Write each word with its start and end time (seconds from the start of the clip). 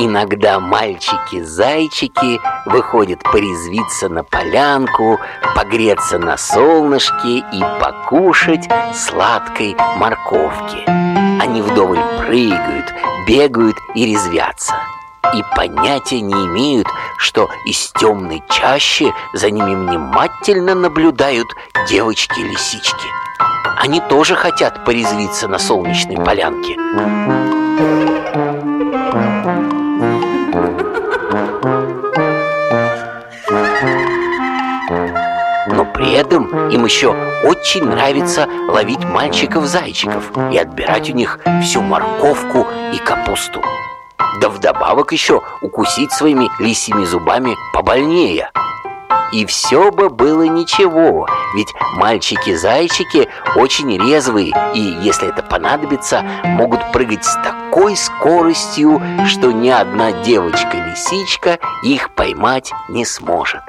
Иногда 0.00 0.60
мальчики-зайчики 0.60 2.40
выходят 2.66 3.20
порезвиться 3.24 4.08
на 4.08 4.22
полянку, 4.22 5.18
погреться 5.56 6.20
на 6.20 6.36
солнышке 6.36 7.38
и 7.38 7.60
покушать 7.80 8.68
сладкой 8.94 9.74
морковки. 9.96 10.84
Они 11.42 11.62
вдоволь 11.62 11.98
прыгают, 12.18 12.94
бегают 13.26 13.76
и 13.96 14.06
резвятся. 14.06 14.74
И 15.34 15.42
понятия 15.56 16.20
не 16.20 16.46
имеют, 16.46 16.86
что 17.16 17.50
из 17.66 17.90
темной 17.98 18.44
чащи 18.48 19.12
за 19.32 19.50
ними 19.50 19.74
внимательно 19.74 20.76
наблюдают 20.76 21.48
девочки-лисички. 21.88 23.08
Они 23.76 24.00
тоже 24.02 24.36
хотят 24.36 24.84
порезвиться 24.84 25.48
на 25.48 25.58
солнечной 25.58 26.24
полянке. 26.24 26.76
Этом 36.18 36.68
им 36.70 36.84
еще 36.84 37.14
очень 37.44 37.84
нравится 37.84 38.48
ловить 38.68 39.04
мальчиков-зайчиков 39.04 40.32
и 40.52 40.58
отбирать 40.58 41.08
у 41.10 41.12
них 41.12 41.38
всю 41.62 41.80
морковку 41.80 42.66
и 42.92 42.98
капусту. 42.98 43.62
Да 44.40 44.48
вдобавок 44.48 45.12
еще 45.12 45.42
укусить 45.60 46.10
своими 46.10 46.50
лисьими 46.58 47.04
зубами 47.04 47.54
побольнее. 47.72 48.50
И 49.32 49.46
все 49.46 49.92
бы 49.92 50.08
было 50.08 50.42
ничего, 50.42 51.28
ведь 51.54 51.72
мальчики-зайчики 51.94 53.28
очень 53.54 53.96
резвые 53.96 54.52
и, 54.74 54.80
если 54.80 55.28
это 55.28 55.44
понадобится, 55.44 56.24
могут 56.42 56.90
прыгать 56.90 57.24
с 57.24 57.34
такой 57.44 57.94
скоростью, 57.94 59.00
что 59.28 59.52
ни 59.52 59.68
одна 59.68 60.10
девочка-лисичка 60.10 61.60
их 61.84 62.10
поймать 62.10 62.72
не 62.88 63.04
сможет. 63.04 63.62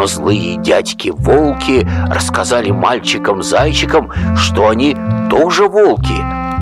Но 0.00 0.06
злые 0.06 0.56
дядьки-волки 0.56 1.86
рассказали 2.10 2.70
мальчикам-зайчикам, 2.70 4.10
что 4.34 4.70
они 4.70 4.96
тоже 5.28 5.68
волки, 5.68 6.14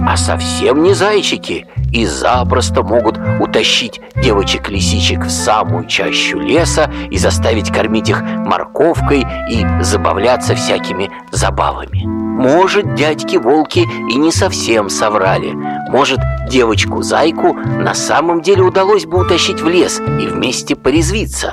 а 0.04 0.16
совсем 0.16 0.82
не 0.82 0.92
зайчики, 0.92 1.68
и 1.92 2.04
запросто 2.04 2.82
могут 2.82 3.16
утащить 3.38 4.00
девочек-лисичек 4.16 5.26
в 5.26 5.30
самую 5.30 5.86
чащу 5.86 6.40
леса 6.40 6.90
и 7.12 7.16
заставить 7.16 7.72
кормить 7.72 8.08
их 8.08 8.22
морковкой 8.22 9.24
и 9.48 9.64
забавляться 9.82 10.56
всякими 10.56 11.08
забавами. 11.30 12.02
Может, 12.06 12.96
дядьки-волки 12.96 13.86
и 14.10 14.16
не 14.16 14.32
совсем 14.32 14.90
соврали. 14.90 15.52
Может, 15.88 16.18
девочку-зайку 16.48 17.52
на 17.52 17.94
самом 17.94 18.42
деле 18.42 18.62
удалось 18.62 19.06
бы 19.06 19.20
утащить 19.20 19.60
в 19.60 19.68
лес 19.68 20.00
и 20.00 20.26
вместе 20.26 20.74
порезвиться. 20.74 21.52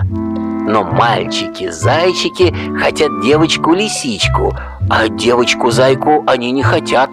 Но 0.67 0.83
мальчики-зайчики 0.83 2.53
хотят 2.79 3.21
девочку-лисичку, 3.21 4.57
а 4.89 5.07
девочку-зайку 5.07 6.23
они 6.25 6.51
не 6.51 6.63
хотят. 6.63 7.11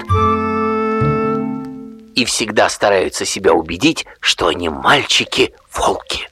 И 2.14 2.25
всегда 2.25 2.69
стараются 2.69 3.25
себя 3.25 3.53
убедить, 3.53 4.06
что 4.20 4.48
они 4.48 4.69
мальчики-волки. 4.69 6.28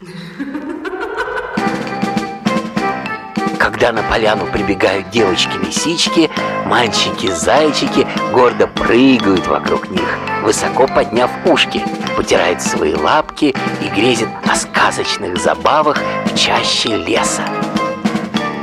Когда 3.80 4.02
на 4.02 4.08
поляну 4.10 4.44
прибегают 4.44 5.08
девочки-лисички, 5.08 6.30
мальчики-зайчики 6.66 8.06
гордо 8.30 8.66
прыгают 8.66 9.46
вокруг 9.46 9.88
них, 9.88 10.18
высоко 10.42 10.86
подняв 10.86 11.30
ушки, 11.46 11.82
потирают 12.14 12.60
свои 12.60 12.92
лапки 12.92 13.54
и 13.80 13.88
грезят 13.88 14.28
о 14.46 14.54
сказочных 14.54 15.38
забавах 15.38 15.96
в 16.26 16.36
чаще 16.36 16.94
леса. 16.94 17.40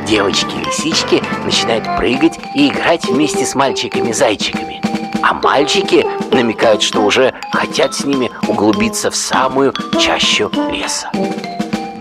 Девочки-лисички 0.05 1.23
начинают 1.43 1.85
прыгать 1.97 2.37
и 2.53 2.67
играть 2.67 3.05
вместе 3.05 3.43
с 3.43 3.55
мальчиками-зайчиками. 3.55 4.83
А 5.23 5.33
мальчики 5.33 6.05
намекают, 6.31 6.83
что 6.83 7.01
уже 7.01 7.33
хотят 7.51 7.95
с 7.95 8.05
ними 8.05 8.29
углубиться 8.47 9.09
в 9.09 9.15
самую 9.15 9.73
чащу 9.99 10.51
леса. 10.71 11.09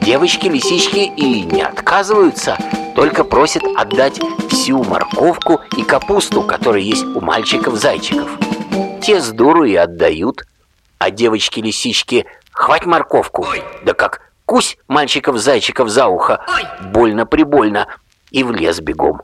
Девочки-лисички 0.02 0.98
и 0.98 1.44
не 1.44 1.62
отказываются, 1.62 2.58
только 2.96 3.24
просят 3.24 3.62
отдать 3.76 4.18
всю 4.48 4.82
морковку 4.82 5.60
и 5.76 5.84
капусту, 5.84 6.42
которые 6.42 6.88
есть 6.88 7.04
у 7.04 7.20
мальчиков-зайчиков. 7.20 8.28
Те 9.02 9.20
с 9.20 9.30
дуру 9.30 9.64
и 9.64 9.76
отдают, 9.76 10.44
а 10.98 11.10
девочки-лисички 11.10 12.26
«Хвать 12.50 12.86
морковку!» 12.86 13.46
Ой. 13.48 13.62
Да 13.84 13.92
как 13.92 14.22
кусь 14.46 14.78
мальчиков-зайчиков 14.88 15.90
за 15.90 16.06
ухо, 16.06 16.40
больно-прибольно, 16.80 17.86
и 18.30 18.42
в 18.42 18.50
лес 18.50 18.80
бегом. 18.80 19.20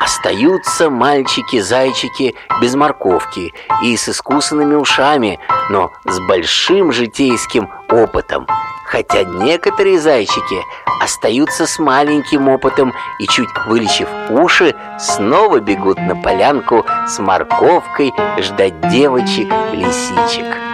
Остаются 0.00 0.88
мальчики-зайчики 0.88 2.34
без 2.62 2.74
морковки 2.74 3.52
и 3.82 3.96
с 3.96 4.08
искусанными 4.08 4.74
ушами, 4.74 5.38
но 5.68 5.92
с 6.06 6.18
большим 6.20 6.92
житейским 6.92 7.68
опытом. 7.90 8.46
Хотя 8.90 9.22
некоторые 9.24 10.00
зайчики 10.00 10.64
остаются 11.02 11.66
с 11.66 11.78
маленьким 11.78 12.48
опытом 12.48 12.94
и, 13.18 13.26
чуть 13.26 13.48
вылечив 13.66 14.08
уши, 14.30 14.74
снова 14.98 15.60
бегут 15.60 15.98
на 15.98 16.16
полянку 16.16 16.86
с 17.06 17.18
морковкой 17.18 18.14
ждать 18.38 18.80
девочек-лисичек. 18.88 20.67